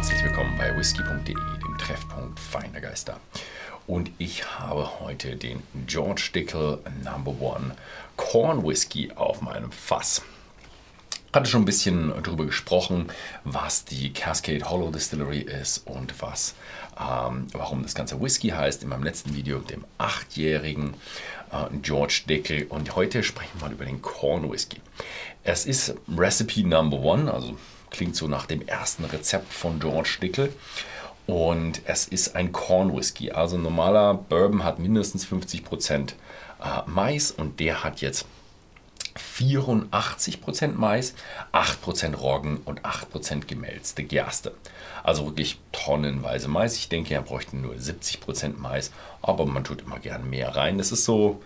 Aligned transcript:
herzlich 0.00 0.24
willkommen 0.24 0.56
bei 0.56 0.74
whisky.de, 0.74 1.34
dem 1.34 1.78
Treffpunkt 1.78 2.40
feiner 2.40 2.80
Geister. 2.80 3.20
Und 3.86 4.10
ich 4.16 4.58
habe 4.58 4.98
heute 4.98 5.36
den 5.36 5.62
George 5.86 6.30
Dickel 6.34 6.78
Number 7.04 7.38
One 7.38 7.76
Corn 8.16 8.66
Whisky 8.66 9.12
auf 9.12 9.42
meinem 9.42 9.70
Fass. 9.70 10.22
Hatte 11.32 11.48
schon 11.48 11.62
ein 11.62 11.66
bisschen 11.66 12.12
darüber 12.24 12.44
gesprochen, 12.44 13.06
was 13.44 13.84
die 13.84 14.12
Cascade 14.12 14.68
Hollow 14.68 14.90
Distillery 14.90 15.38
ist 15.38 15.86
und 15.86 16.20
was, 16.20 16.56
ähm, 16.98 17.46
warum 17.52 17.84
das 17.84 17.94
ganze 17.94 18.20
Whisky 18.20 18.48
heißt. 18.48 18.82
In 18.82 18.88
meinem 18.88 19.04
letzten 19.04 19.36
Video, 19.36 19.60
dem 19.60 19.84
achtjährigen 19.96 20.94
äh, 21.52 21.66
George 21.82 22.22
Dickel. 22.28 22.66
Und 22.68 22.96
heute 22.96 23.22
sprechen 23.22 23.60
wir 23.60 23.68
mal 23.68 23.72
über 23.72 23.84
den 23.84 24.02
Corn 24.02 24.50
Whisky. 24.50 24.78
Es 25.44 25.66
ist 25.66 25.94
Recipe 26.08 26.66
Number 26.66 26.98
One, 26.98 27.32
also 27.32 27.56
klingt 27.90 28.16
so 28.16 28.26
nach 28.26 28.46
dem 28.46 28.66
ersten 28.66 29.04
Rezept 29.04 29.52
von 29.52 29.78
George 29.78 30.18
Dickel. 30.20 30.52
Und 31.28 31.82
es 31.84 32.08
ist 32.08 32.34
ein 32.34 32.50
Corn 32.50 32.96
Whisky. 32.96 33.30
Also 33.30 33.56
normaler 33.56 34.14
Bourbon 34.14 34.64
hat 34.64 34.80
mindestens 34.80 35.24
50% 35.28 36.08
äh, 36.08 36.12
Mais 36.86 37.30
und 37.30 37.60
der 37.60 37.84
hat 37.84 38.00
jetzt 38.00 38.26
84% 39.20 40.72
Mais, 40.74 41.14
8% 41.52 42.16
Roggen 42.16 42.58
und 42.64 42.82
8% 42.82 43.46
gemälzte 43.46 44.02
Gerste. 44.04 44.54
Also 45.02 45.26
wirklich 45.26 45.58
tonnenweise 45.72 46.48
Mais. 46.48 46.76
Ich 46.76 46.88
denke, 46.88 47.14
er 47.14 47.22
bräuchte 47.22 47.56
nur 47.56 47.74
70% 47.74 48.54
Mais, 48.58 48.92
aber 49.22 49.46
man 49.46 49.64
tut 49.64 49.82
immer 49.82 49.98
gern 49.98 50.28
mehr 50.28 50.54
rein. 50.56 50.78
Das 50.78 50.92
ist 50.92 51.04
so, 51.04 51.42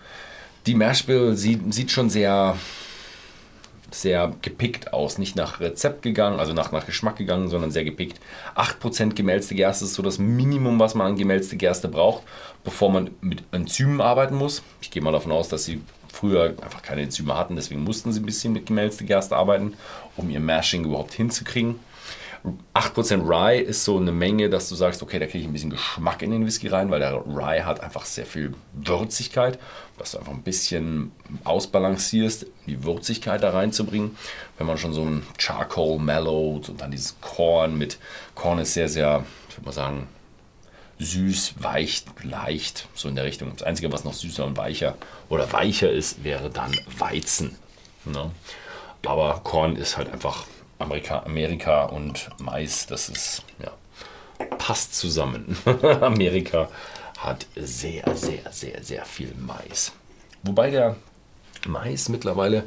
die 0.65 0.75
Mashbill 0.75 1.35
sieht, 1.35 1.73
sieht 1.73 1.91
schon 1.91 2.09
sehr 2.09 2.57
sehr 3.91 4.33
gepickt 4.41 4.93
aus. 4.93 5.17
Nicht 5.17 5.35
nach 5.35 5.59
Rezept 5.59 6.01
gegangen, 6.01 6.39
also 6.39 6.53
nach, 6.53 6.71
nach 6.71 6.85
Geschmack 6.85 7.15
gegangen, 7.15 7.49
sondern 7.49 7.71
sehr 7.71 7.83
gepickt. 7.83 8.19
8% 8.55 9.13
gemälzte 9.13 9.55
Gerste 9.55 9.85
ist 9.85 9.93
so 9.93 10.03
das 10.03 10.19
Minimum, 10.19 10.79
was 10.79 10.95
man 10.95 11.07
an 11.07 11.15
gemälzte 11.15 11.55
Gerste 11.55 11.87
braucht, 11.87 12.23
bevor 12.63 12.91
man 12.91 13.11
mit 13.21 13.43
Enzymen 13.51 14.01
arbeiten 14.01 14.35
muss. 14.35 14.63
Ich 14.81 14.91
gehe 14.91 15.01
mal 15.01 15.11
davon 15.11 15.31
aus, 15.31 15.49
dass 15.49 15.65
sie 15.65 15.81
früher 16.15 16.55
einfach 16.61 16.81
keine 16.81 17.01
Enzyme 17.01 17.37
hatten, 17.37 17.55
deswegen 17.55 17.83
mussten 17.83 18.11
sie 18.11 18.21
ein 18.21 18.25
bisschen 18.25 18.53
mit 18.53 18.65
gemälzte 18.65 19.03
Gerste 19.03 19.35
arbeiten, 19.35 19.73
um 20.15 20.29
ihr 20.29 20.39
Mashing 20.39 20.85
überhaupt 20.85 21.13
hinzukriegen. 21.13 21.79
8% 22.75 23.27
Rye 23.27 23.59
ist 23.59 23.83
so 23.83 23.97
eine 23.97 24.11
Menge, 24.11 24.49
dass 24.49 24.69
du 24.69 24.75
sagst, 24.75 25.01
okay, 25.01 25.17
da 25.17 25.25
kriege 25.25 25.39
ich 25.39 25.45
ein 25.45 25.53
bisschen 25.53 25.71
Geschmack 25.71 26.21
in 26.21 26.31
den 26.31 26.45
Whisky 26.45 26.67
rein, 26.67 26.91
weil 26.91 26.99
der 26.99 27.13
Rye 27.25 27.63
hat 27.63 27.81
einfach 27.81 28.05
sehr 28.05 28.25
viel 28.25 28.53
Würzigkeit, 28.73 29.57
dass 29.97 30.11
du 30.11 30.19
einfach 30.19 30.31
ein 30.31 30.43
bisschen 30.43 31.11
ausbalancierst, 31.43 32.45
die 32.67 32.83
Würzigkeit 32.83 33.41
da 33.41 33.49
reinzubringen. 33.49 34.15
Wenn 34.57 34.67
man 34.67 34.77
schon 34.77 34.93
so 34.93 35.01
ein 35.01 35.23
Charcoal 35.39 35.97
mellowt 35.97 36.69
und 36.69 36.81
dann 36.81 36.91
dieses 36.91 37.15
Korn 37.19 37.77
mit, 37.77 37.97
Korn 38.35 38.59
ist 38.59 38.73
sehr, 38.73 38.89
sehr, 38.89 39.23
ich 39.49 39.57
würde 39.57 39.65
mal 39.65 39.71
sagen, 39.71 40.07
süß, 40.99 41.55
weich, 41.59 42.05
leicht, 42.23 42.87
so 42.95 43.09
in 43.09 43.15
der 43.15 43.25
Richtung. 43.25 43.51
Das 43.53 43.63
Einzige, 43.63 43.91
was 43.91 44.03
noch 44.03 44.13
süßer 44.13 44.45
und 44.45 44.57
weicher 44.57 44.95
oder 45.29 45.51
weicher 45.51 45.91
ist, 45.91 46.23
wäre 46.23 46.49
dann 46.49 46.75
Weizen. 46.97 47.57
Ne? 48.05 48.31
Aber 49.05 49.41
Korn 49.43 49.75
ist 49.75 49.97
halt 49.97 50.11
einfach 50.11 50.45
Amerika, 50.79 51.19
Amerika 51.19 51.85
und 51.85 52.29
Mais, 52.39 52.87
das 52.87 53.09
ist, 53.09 53.43
ja, 53.59 53.71
passt 54.57 54.95
zusammen. 54.95 55.57
Amerika 56.01 56.69
hat 57.17 57.45
sehr, 57.55 58.15
sehr, 58.15 58.51
sehr, 58.51 58.83
sehr 58.83 59.05
viel 59.05 59.33
Mais. 59.37 59.91
Wobei 60.43 60.69
der 60.69 60.95
Mais 61.65 62.09
mittlerweile 62.09 62.63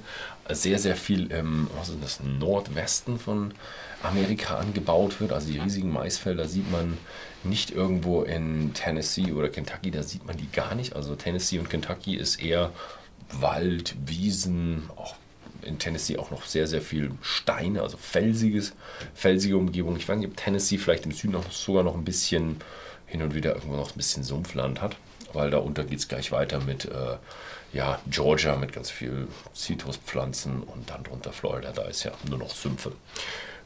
sehr, 0.50 0.78
sehr 0.78 0.96
viel 0.96 1.30
im 1.30 1.68
was 1.78 1.88
ist 1.90 1.98
das, 2.02 2.20
Nordwesten 2.20 3.18
von 3.18 3.52
Amerika 4.02 4.56
angebaut 4.56 5.20
wird. 5.20 5.32
Also 5.32 5.50
die 5.50 5.58
riesigen 5.58 5.92
Maisfelder 5.92 6.46
sieht 6.46 6.70
man 6.70 6.96
nicht 7.44 7.70
irgendwo 7.70 8.22
in 8.22 8.72
Tennessee 8.74 9.32
oder 9.32 9.48
Kentucky, 9.48 9.90
da 9.90 10.02
sieht 10.02 10.26
man 10.26 10.36
die 10.36 10.50
gar 10.50 10.74
nicht. 10.74 10.94
Also 10.96 11.14
Tennessee 11.14 11.58
und 11.58 11.70
Kentucky 11.70 12.16
ist 12.16 12.42
eher 12.42 12.72
Wald, 13.30 13.94
Wiesen, 14.06 14.88
auch 14.96 15.14
in 15.62 15.78
Tennessee 15.78 16.16
auch 16.16 16.30
noch 16.30 16.44
sehr, 16.46 16.66
sehr 16.66 16.80
viel 16.80 17.10
Steine, 17.20 17.82
also 17.82 17.96
felsiges, 17.96 18.74
felsige 19.14 19.56
Umgebung. 19.56 19.96
Ich 19.96 20.08
weiß 20.08 20.18
nicht, 20.18 20.28
ob 20.28 20.36
Tennessee 20.36 20.78
vielleicht 20.78 21.04
im 21.04 21.12
Süden 21.12 21.34
auch 21.34 21.50
sogar 21.50 21.82
noch 21.82 21.94
ein 21.94 22.04
bisschen 22.04 22.56
hin 23.06 23.22
und 23.22 23.34
wieder 23.34 23.54
irgendwo 23.54 23.76
noch 23.76 23.90
ein 23.90 23.96
bisschen 23.96 24.22
Sumpfland 24.22 24.80
hat, 24.80 24.96
weil 25.32 25.50
da 25.50 25.58
unter 25.58 25.84
geht 25.84 25.98
es 25.98 26.08
gleich 26.08 26.32
weiter 26.32 26.60
mit 26.60 26.84
äh, 26.86 27.16
ja, 27.72 27.98
Georgia 28.06 28.56
mit 28.56 28.72
ganz 28.72 28.90
viel 28.90 29.28
Zitruspflanzen 29.52 30.62
und 30.62 30.88
dann 30.90 31.04
drunter 31.04 31.32
Florida, 31.32 31.70
da 31.72 31.82
ist 31.82 32.04
ja 32.04 32.12
nur 32.28 32.38
noch 32.38 32.50
Sümpfe. 32.50 32.92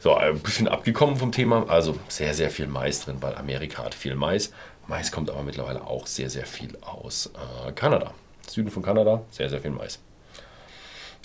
So, 0.00 0.14
ein 0.14 0.40
bisschen 0.40 0.66
abgekommen 0.66 1.16
vom 1.16 1.30
Thema, 1.30 1.68
also 1.68 1.96
sehr, 2.08 2.34
sehr 2.34 2.50
viel 2.50 2.66
Mais 2.66 3.04
drin, 3.04 3.18
weil 3.20 3.36
Amerika 3.36 3.84
hat 3.84 3.94
viel 3.94 4.16
Mais. 4.16 4.52
Mais 4.88 5.12
kommt 5.12 5.30
aber 5.30 5.44
mittlerweile 5.44 5.86
auch 5.86 6.08
sehr, 6.08 6.28
sehr 6.28 6.44
viel 6.44 6.76
aus 6.80 7.30
äh, 7.66 7.70
Kanada. 7.72 8.12
Süden 8.48 8.70
von 8.70 8.82
Kanada, 8.82 9.22
sehr, 9.30 9.48
sehr 9.48 9.60
viel 9.60 9.70
Mais. 9.70 10.00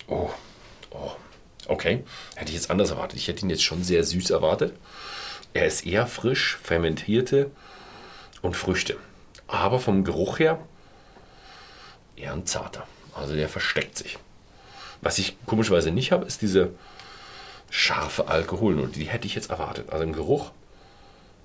Oh, 0.08 0.30
Oh, 0.92 1.12
okay. 1.68 2.04
Hätte 2.36 2.50
ich 2.50 2.56
jetzt 2.56 2.72
anders 2.72 2.92
erwartet. 2.92 3.20
Ich 3.20 3.28
hätte 3.28 3.46
ihn 3.46 3.50
jetzt 3.50 3.64
schon 3.64 3.84
sehr 3.84 4.04
süß 4.04 4.30
erwartet. 4.30 4.74
Er 5.54 5.66
ist 5.66 5.86
eher 5.86 6.08
frisch, 6.08 6.58
fermentierte 6.62 7.52
und 8.42 8.56
Früchte. 8.56 8.98
Aber 9.48 9.80
vom 9.80 10.04
Geruch 10.04 10.40
her 10.40 10.60
eher 12.16 12.34
ein 12.34 12.46
zarter. 12.46 12.88
Also 13.14 13.36
der 13.36 13.50
versteckt 13.50 13.98
sich. 13.98 14.18
Was 15.02 15.18
ich 15.18 15.38
komischerweise 15.46 15.92
nicht 15.92 16.12
habe, 16.12 16.26
ist 16.26 16.42
diese 16.42 16.72
scharfe 17.70 18.28
Alkoholnote. 18.28 19.00
Die 19.00 19.06
hätte 19.06 19.28
ich 19.28 19.36
jetzt 19.36 19.50
erwartet. 19.50 19.90
Also 19.92 20.04
im 20.04 20.14
Geruch 20.14 20.52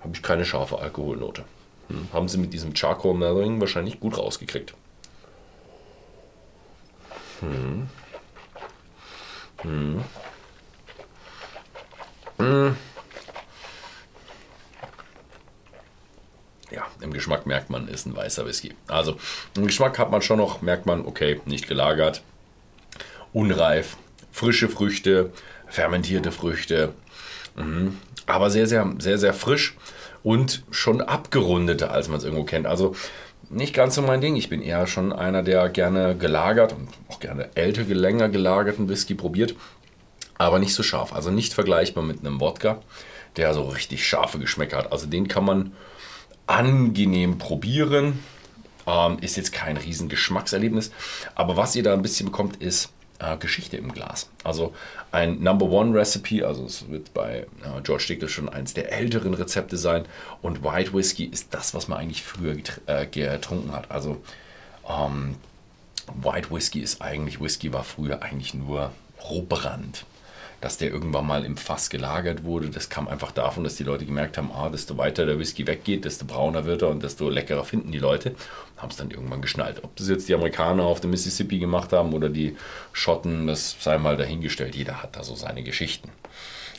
habe 0.00 0.14
ich 0.14 0.22
keine 0.22 0.44
scharfe 0.44 0.78
Alkoholnote. 0.78 1.44
Hm. 1.88 2.08
Haben 2.12 2.28
sie 2.28 2.38
mit 2.38 2.52
diesem 2.52 2.74
Charcoal 2.74 3.14
Mellowing 3.14 3.60
wahrscheinlich 3.60 4.00
gut 4.00 4.16
rausgekriegt. 4.18 4.74
Hm. 7.40 7.88
Hm. 9.62 10.02
Im 17.12 17.16
Geschmack 17.16 17.44
merkt 17.44 17.68
man, 17.68 17.88
ist 17.88 18.06
ein 18.06 18.16
weißer 18.16 18.46
Whisky. 18.46 18.72
Also 18.88 19.16
im 19.54 19.66
Geschmack 19.66 19.98
hat 19.98 20.10
man 20.10 20.22
schon 20.22 20.38
noch, 20.38 20.62
merkt 20.62 20.86
man, 20.86 21.04
okay, 21.04 21.42
nicht 21.44 21.68
gelagert, 21.68 22.22
unreif, 23.34 23.98
frische 24.30 24.70
Früchte, 24.70 25.30
fermentierte 25.66 26.32
Früchte, 26.32 26.94
mhm. 27.54 27.98
aber 28.24 28.48
sehr, 28.48 28.66
sehr, 28.66 28.90
sehr, 28.98 29.18
sehr 29.18 29.34
frisch 29.34 29.76
und 30.22 30.62
schon 30.70 31.02
abgerundeter, 31.02 31.90
als 31.90 32.08
man 32.08 32.16
es 32.16 32.24
irgendwo 32.24 32.44
kennt. 32.44 32.66
Also 32.66 32.96
nicht 33.50 33.74
ganz 33.74 33.94
so 33.94 34.00
mein 34.00 34.22
Ding. 34.22 34.34
Ich 34.36 34.48
bin 34.48 34.62
eher 34.62 34.86
schon 34.86 35.12
einer, 35.12 35.42
der 35.42 35.68
gerne 35.68 36.16
gelagert 36.16 36.72
und 36.72 36.88
auch 37.08 37.20
gerne 37.20 37.50
älter, 37.54 37.82
länger 37.82 38.30
gelagerten 38.30 38.88
Whisky 38.88 39.14
probiert, 39.14 39.54
aber 40.38 40.58
nicht 40.58 40.72
so 40.72 40.82
scharf. 40.82 41.12
Also 41.12 41.30
nicht 41.30 41.52
vergleichbar 41.52 42.04
mit 42.04 42.20
einem 42.20 42.40
Wodka, 42.40 42.80
der 43.36 43.52
so 43.52 43.64
richtig 43.64 44.08
scharfe 44.08 44.38
Geschmäcker 44.38 44.78
hat. 44.78 44.92
Also 44.92 45.06
den 45.06 45.28
kann 45.28 45.44
man 45.44 45.72
angenehm 46.46 47.38
probieren. 47.38 48.18
Ähm, 48.86 49.18
ist 49.20 49.36
jetzt 49.36 49.52
kein 49.52 49.76
riesen 49.76 50.08
Geschmackserlebnis. 50.08 50.90
Aber 51.34 51.56
was 51.56 51.76
ihr 51.76 51.82
da 51.82 51.92
ein 51.92 52.02
bisschen 52.02 52.26
bekommt, 52.26 52.56
ist 52.56 52.90
äh, 53.20 53.36
Geschichte 53.36 53.76
im 53.76 53.92
Glas. 53.92 54.28
Also 54.42 54.74
ein 55.12 55.42
Number 55.42 55.66
One 55.66 55.94
Recipe, 55.98 56.46
also 56.46 56.64
es 56.64 56.88
wird 56.90 57.14
bei 57.14 57.46
äh, 57.62 57.80
George 57.82 58.06
Dickel 58.08 58.28
schon 58.28 58.48
eins 58.48 58.74
der 58.74 58.92
älteren 58.92 59.34
Rezepte 59.34 59.76
sein. 59.76 60.04
Und 60.40 60.64
White 60.64 60.92
Whisky 60.92 61.24
ist 61.24 61.54
das, 61.54 61.74
was 61.74 61.88
man 61.88 61.98
eigentlich 61.98 62.22
früher 62.22 62.56
äh, 62.86 63.06
getrunken 63.06 63.72
hat. 63.72 63.90
Also 63.90 64.20
ähm, 64.88 65.36
White 66.20 66.50
Whisky 66.50 66.80
ist 66.80 67.00
eigentlich, 67.00 67.40
Whisky 67.40 67.72
war 67.72 67.84
früher 67.84 68.22
eigentlich 68.22 68.54
nur 68.54 68.92
Rohbrand 69.30 70.04
dass 70.62 70.78
der 70.78 70.92
irgendwann 70.92 71.26
mal 71.26 71.44
im 71.44 71.56
Fass 71.56 71.90
gelagert 71.90 72.44
wurde. 72.44 72.70
Das 72.70 72.88
kam 72.88 73.08
einfach 73.08 73.32
davon, 73.32 73.64
dass 73.64 73.74
die 73.74 73.82
Leute 73.82 74.06
gemerkt 74.06 74.38
haben, 74.38 74.52
ah, 74.52 74.70
desto 74.70 74.96
weiter 74.96 75.26
der 75.26 75.40
Whisky 75.40 75.66
weggeht, 75.66 76.04
desto 76.04 76.24
brauner 76.24 76.64
wird 76.64 76.82
er 76.82 76.88
und 76.88 77.02
desto 77.02 77.28
leckerer 77.28 77.64
finden 77.64 77.90
die 77.90 77.98
Leute. 77.98 78.36
Haben 78.76 78.90
es 78.90 78.96
dann 78.96 79.10
irgendwann 79.10 79.42
geschnallt. 79.42 79.82
Ob 79.82 79.96
das 79.96 80.08
jetzt 80.08 80.28
die 80.28 80.34
Amerikaner 80.34 80.84
auf 80.84 81.00
dem 81.00 81.10
Mississippi 81.10 81.58
gemacht 81.58 81.92
haben 81.92 82.14
oder 82.14 82.28
die 82.28 82.56
Schotten, 82.92 83.48
das 83.48 83.76
sei 83.80 83.98
mal 83.98 84.16
dahingestellt. 84.16 84.76
Jeder 84.76 85.02
hat 85.02 85.16
da 85.16 85.24
so 85.24 85.34
seine 85.34 85.64
Geschichten. 85.64 86.10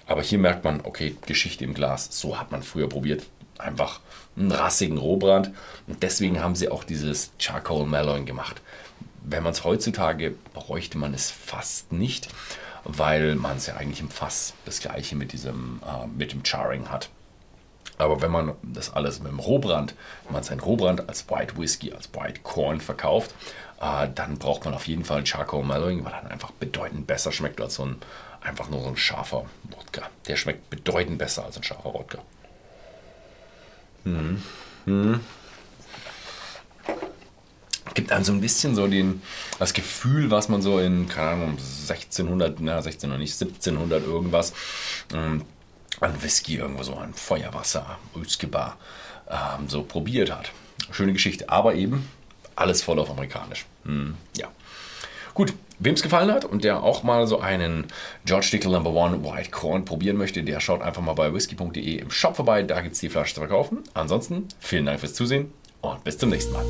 Aber 0.08 0.22
hier 0.22 0.40
merkt 0.40 0.64
man, 0.64 0.80
okay, 0.84 1.18
Geschichte 1.26 1.66
im 1.66 1.74
Glas, 1.74 2.08
so 2.10 2.40
hat 2.40 2.54
man 2.54 2.64
früher 2.64 2.88
probiert. 2.88 3.24
Einfach 3.58 4.00
einen 4.38 4.52
rassigen 4.54 4.98
Rohbrand. 4.98 5.52
Und 5.88 6.04
deswegen 6.04 6.42
haben 6.42 6.56
sie 6.56 6.70
auch 6.70 6.86
dieses 6.86 7.32
Charcoal 7.38 7.86
Mellowing 7.86 8.26
gemacht. 8.26 8.62
Wenn 9.26 9.44
man 9.44 9.54
es 9.54 9.64
heutzutage 9.64 10.36
bräuchte 10.54 10.98
man 10.98 11.14
es 11.14 11.32
fast 11.32 11.92
nicht 11.92 12.30
weil 12.84 13.36
man 13.36 13.58
es 13.58 13.68
ja 13.68 13.76
eigentlich 13.76 14.02
im 14.02 14.10
Fass 14.10 14.54
das 14.66 14.80
gleiche 14.80 15.16
mit, 15.16 15.32
diesem, 15.34 15.82
äh, 15.86 16.08
mit 16.08 16.34
dem 16.34 16.44
Charring 16.44 16.90
hat. 16.90 17.10
Aber 17.98 18.22
wenn 18.22 18.32
man 18.32 18.54
das 18.64 18.92
alles 18.94 19.20
mit 19.20 19.32
dem 19.32 19.40
Rohbrand, 19.40 19.94
wenn 20.26 20.34
man 20.34 20.44
sein 20.44 20.60
Rohbrand 20.60 21.08
als 21.08 21.30
White 21.30 21.58
Whisky, 21.58 21.94
als 21.94 22.10
White 22.14 22.42
Corn 22.42 22.82
verkauft, 22.82 23.34
äh, 23.80 24.08
dann 24.14 24.38
braucht 24.38 24.66
man 24.66 24.74
auf 24.74 24.88
jeden 24.88 25.06
Fall 25.06 25.26
Charcoal 25.26 25.64
Mellowing, 25.64 26.04
weil 26.04 26.14
er 26.14 26.22
dann 26.24 26.32
einfach 26.32 26.52
bedeutend 26.52 27.08
besser 27.08 27.32
schmeckt 27.32 27.62
als 27.62 27.76
so 27.76 27.86
ein, 27.86 27.98
einfach 28.42 28.70
nur 28.70 28.82
so 28.82 28.88
ein 28.88 28.98
scharfer 28.98 29.46
Wodka. 29.64 30.10
Der 30.28 30.36
schmeckt 30.36 30.70
bedeutend 30.70 31.20
besser 31.20 31.46
als 31.46 31.56
ein 31.56 31.64
scharfer 31.64 31.94
Wodka. 31.94 32.20
Mhm. 34.04 34.44
Mhm. 34.86 35.20
Gibt 37.94 38.12
einem 38.12 38.24
so 38.24 38.34
ein 38.34 38.42
bisschen 38.42 38.76
so 38.76 38.88
den, 38.88 39.22
das 39.60 39.74
Gefühl, 39.74 40.32
was 40.32 40.50
man 40.50 40.62
so 40.62 40.80
in, 40.80 41.08
keine 41.08 41.32
Ahnung, 41.32 41.50
1600, 41.52 42.60
na 42.60 42.78
1600 42.78 43.20
nicht, 43.20 43.34
1700 43.40 44.06
irgendwas, 44.06 44.54
ähm, 45.14 45.44
an 46.00 46.24
Whisky 46.24 46.58
irgendwo 46.58 46.84
so 46.84 46.96
an 46.96 47.14
Feuerwasser, 47.14 47.98
Rüskebar, 48.16 48.78
ähm, 49.30 49.70
so 49.70 49.84
probiert 49.84 50.32
hat. 50.32 50.52
Schöne 50.92 51.14
Geschichte, 51.14 51.50
aber 51.50 51.76
eben 51.76 52.08
alles 52.56 52.82
voll 52.82 53.00
auf 53.00 53.10
amerikanisch. 53.10 53.66
Hm, 53.86 54.16
ja. 54.38 54.48
Gut, 55.34 55.54
wem 55.80 55.96
es 55.96 56.04
gefallen 56.04 56.32
hat 56.32 56.46
und 56.46 56.64
der 56.64 56.84
auch 56.84 57.04
mal 57.04 57.26
so 57.28 57.40
einen 57.40 57.88
George 58.26 58.50
Dickel 58.52 58.72
Number 58.72 58.92
One 58.92 59.24
White 59.24 59.50
Corn 59.50 59.86
probieren 59.86 60.18
möchte, 60.18 60.44
der 60.44 60.60
schaut 60.60 60.82
einfach 60.82 61.02
mal 61.02 61.14
bei 61.14 61.34
whisky.de 61.34 61.98
im 61.98 62.12
Shop 62.12 62.36
vorbei. 62.36 62.64
Da 62.64 62.82
gibt 62.82 62.94
es 62.96 63.02
die 63.02 63.10
Flasche 63.10 63.34
zu 63.34 63.42
verkaufen. 63.42 63.80
Ansonsten 63.94 64.48
vielen 64.60 64.86
Dank 64.86 65.00
fürs 65.00 65.14
Zusehen 65.14 65.52
und 65.82 66.04
bis 66.04 66.18
zum 66.18 66.30
nächsten 66.30 66.54
Mal. 66.54 66.66